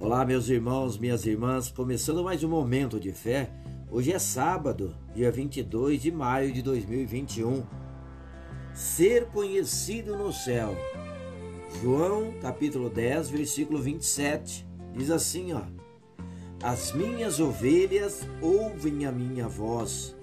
Olá, 0.00 0.24
meus 0.24 0.48
irmãos, 0.48 0.96
minhas 0.96 1.26
irmãs, 1.26 1.72
começando 1.72 2.22
mais 2.22 2.44
um 2.44 2.48
momento 2.48 3.00
de 3.00 3.10
fé. 3.10 3.50
Hoje 3.90 4.12
é 4.12 4.18
sábado, 4.20 4.94
dia 5.12 5.28
22 5.28 6.00
de 6.00 6.12
maio 6.12 6.52
de 6.52 6.62
2021. 6.62 7.64
Ser 8.72 9.26
conhecido 9.26 10.16
no 10.16 10.32
céu. 10.32 10.76
João, 11.82 12.32
capítulo 12.40 12.88
10, 12.88 13.30
versículo 13.30 13.82
27. 13.82 14.64
Diz 14.94 15.10
assim, 15.10 15.52
ó: 15.52 15.62
As 16.62 16.92
minhas 16.92 17.40
ovelhas 17.40 18.20
ouvem 18.40 19.04
a 19.04 19.10
minha 19.10 19.48
voz. 19.48 20.16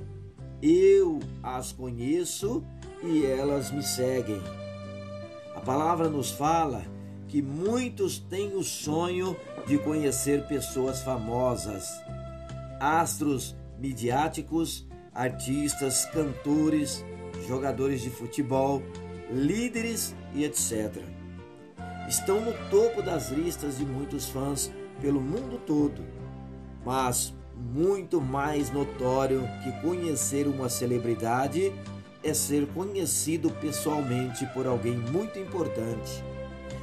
Eu 0.62 1.20
as 1.44 1.74
conheço 1.74 2.64
e 3.04 3.26
elas 3.26 3.72
me 3.72 3.84
seguem. 3.84 4.42
A 5.54 5.60
palavra 5.60 6.10
nos 6.10 6.32
fala 6.32 6.82
que 7.28 7.42
muitos 7.42 8.18
têm 8.18 8.56
o 8.56 8.64
sonho 8.64 9.36
de 9.66 9.78
conhecer 9.78 10.46
pessoas 10.48 11.02
famosas, 11.02 11.90
astros 12.80 13.56
midiáticos, 13.80 14.88
artistas, 15.14 16.06
cantores, 16.06 17.04
jogadores 17.48 18.02
de 18.02 18.10
futebol, 18.10 18.82
líderes 19.32 20.16
e 20.34 20.44
etc. 20.44 21.04
Estão 22.08 22.42
no 22.42 22.54
topo 22.70 23.02
das 23.02 23.30
listas 23.30 23.78
de 23.78 23.86
muitos 23.86 24.30
fãs 24.30 24.72
pelo 25.02 25.20
mundo 25.20 25.60
todo, 25.66 26.06
mas 26.86 27.34
muito 27.56 28.22
mais 28.22 28.70
notório 28.72 29.42
que 29.64 29.72
conhecer 29.82 30.48
uma 30.48 30.70
celebridade 30.70 31.74
é 32.24 32.34
ser 32.34 32.68
conhecido 32.68 33.50
pessoalmente 33.50 34.46
por 34.48 34.68
alguém 34.68 34.98
muito 34.98 35.40
importante. 35.40 36.24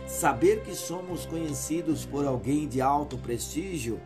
Saber 0.06 0.62
que 0.62 0.74
somos 0.74 1.24
conhecidos 1.24 2.04
por 2.04 2.26
alguém 2.26 2.68
de 2.68 2.80
alto 2.80 3.16
prestígio 3.18 4.00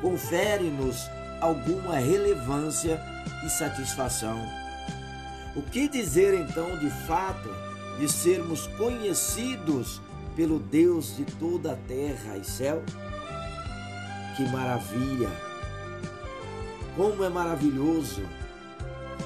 confere-nos 0.00 1.08
alguma 1.40 1.98
relevância 1.98 3.00
e 3.44 3.50
satisfação. 3.50 4.38
O 5.54 5.62
que 5.62 5.88
dizer 5.88 6.34
então 6.34 6.78
de 6.78 6.90
fato 7.06 7.48
de 7.98 8.08
sermos 8.08 8.66
conhecidos 8.78 10.00
pelo 10.34 10.58
Deus 10.58 11.16
de 11.16 11.24
toda 11.24 11.72
a 11.72 11.76
terra 11.76 12.36
e 12.36 12.44
céu? 12.44 12.82
Que 14.36 14.46
maravilha! 14.50 15.30
Como 16.94 17.24
é 17.24 17.28
maravilhoso 17.28 18.22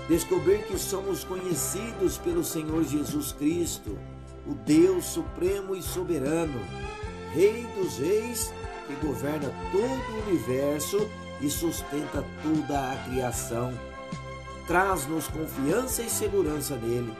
descobrir 0.08 0.64
que 0.66 0.78
somos 0.78 1.24
conhecidos 1.24 2.18
pelo 2.18 2.44
Senhor 2.44 2.84
Jesus 2.84 3.32
Cristo, 3.32 3.98
o 4.50 4.54
Deus 4.54 5.04
supremo 5.04 5.76
e 5.76 5.82
soberano, 5.82 6.60
Rei 7.32 7.64
dos 7.76 7.98
reis, 7.98 8.52
que 8.88 9.06
governa 9.06 9.52
todo 9.70 9.84
o 9.84 10.28
universo 10.28 11.08
e 11.40 11.48
sustenta 11.48 12.24
toda 12.42 12.90
a 12.90 12.96
criação. 13.08 13.72
Traz-nos 14.66 15.28
confiança 15.28 16.02
e 16.02 16.10
segurança 16.10 16.74
nele. 16.74 17.14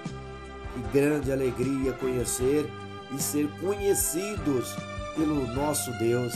Que 0.75 0.81
grande 0.93 1.31
alegria 1.31 1.93
conhecer 1.93 2.69
e 3.17 3.23
ser 3.23 3.49
conhecidos 3.61 4.75
pelo 5.15 5.47
nosso 5.55 5.93
Deus. 5.99 6.35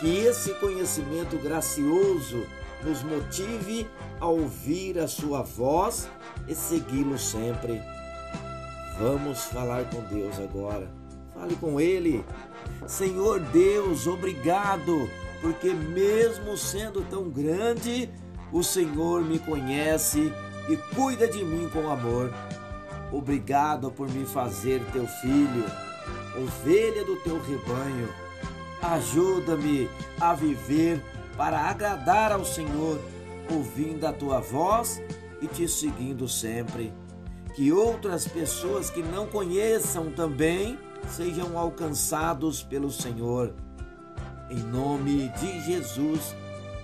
Que 0.00 0.20
esse 0.20 0.54
conhecimento 0.54 1.36
gracioso 1.36 2.46
nos 2.82 3.02
motive 3.02 3.86
a 4.20 4.26
ouvir 4.26 4.98
a 4.98 5.06
sua 5.06 5.42
voz 5.42 6.08
e 6.48 6.54
segui-lo 6.54 7.18
sempre. 7.18 7.82
Vamos 8.98 9.44
falar 9.44 9.84
com 9.90 10.00
Deus 10.02 10.38
agora. 10.38 10.88
Fale 11.34 11.56
com 11.56 11.80
Ele. 11.80 12.24
Senhor 12.86 13.40
Deus, 13.40 14.06
obrigado, 14.06 15.08
porque 15.40 15.72
mesmo 15.72 16.56
sendo 16.56 17.02
tão 17.02 17.28
grande, 17.28 18.08
o 18.52 18.62
Senhor 18.62 19.22
me 19.22 19.38
conhece 19.38 20.32
e 20.68 20.76
cuida 20.94 21.26
de 21.26 21.44
mim 21.44 21.68
com 21.70 21.90
amor. 21.90 22.32
Obrigado 23.12 23.90
por 23.90 24.08
me 24.08 24.24
fazer 24.24 24.80
teu 24.92 25.06
filho, 25.06 25.64
ovelha 26.36 27.04
do 27.04 27.16
teu 27.16 27.40
rebanho. 27.40 28.08
Ajuda-me 28.80 29.88
a 30.20 30.34
viver 30.34 31.02
para 31.36 31.58
agradar 31.58 32.32
ao 32.32 32.44
Senhor, 32.44 33.00
ouvindo 33.50 34.06
a 34.06 34.12
tua 34.12 34.40
voz 34.40 35.02
e 35.40 35.46
te 35.46 35.66
seguindo 35.66 36.28
sempre. 36.28 36.92
Que 37.54 37.72
outras 37.72 38.26
pessoas 38.26 38.90
que 38.90 39.02
não 39.02 39.26
conheçam 39.26 40.10
também 40.10 40.78
sejam 41.08 41.58
alcançados 41.58 42.62
pelo 42.62 42.90
Senhor. 42.90 43.54
Em 44.50 44.58
nome 44.58 45.28
de 45.40 45.60
Jesus, 45.60 46.34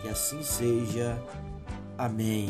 que 0.01 0.09
assim 0.09 0.43
seja. 0.43 1.21
Amém. 1.99 2.49